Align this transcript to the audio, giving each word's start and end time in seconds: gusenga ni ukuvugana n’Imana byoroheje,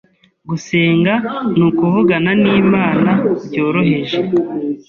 gusenga 0.49 1.13
ni 1.57 1.63
ukuvugana 1.69 2.31
n’Imana 2.43 3.11
byoroheje, 3.45 4.19